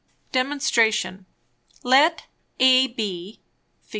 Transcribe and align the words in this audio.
Demonstration. 0.31 1.27
Let 1.83 2.25
AB 2.59 3.37
(_Fig. 3.37 3.39